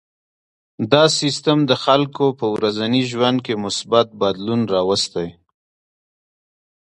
دا 0.91 1.03
سیستم 1.19 1.57
د 1.69 1.71
خلکو 1.83 2.25
په 2.39 2.45
ورځني 2.55 3.01
ژوند 3.11 3.37
کې 3.45 3.53
مثبت 3.65 4.07
بدلون 4.21 4.61
راوستی. 4.73 5.29